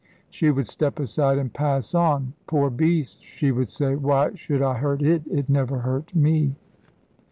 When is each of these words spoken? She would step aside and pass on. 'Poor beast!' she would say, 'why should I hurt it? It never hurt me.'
She 0.31 0.49
would 0.49 0.67
step 0.67 0.97
aside 0.99 1.37
and 1.37 1.53
pass 1.53 1.93
on. 1.93 2.33
'Poor 2.47 2.71
beast!' 2.71 3.21
she 3.21 3.51
would 3.51 3.69
say, 3.69 3.93
'why 3.93 4.33
should 4.33 4.63
I 4.63 4.79
hurt 4.79 5.03
it? 5.03 5.21
It 5.29 5.47
never 5.47 5.77
hurt 5.77 6.15
me.' 6.15 6.55